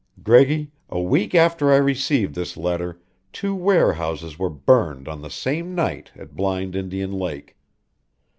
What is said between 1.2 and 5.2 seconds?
after I received this letter two warehouses were burned